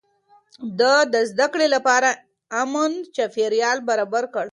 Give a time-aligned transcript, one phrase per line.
[0.79, 2.09] ده د زده کړې لپاره
[2.61, 4.45] امن چاپېريال برابر کړ.